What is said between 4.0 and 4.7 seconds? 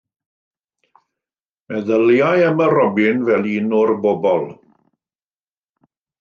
bobl.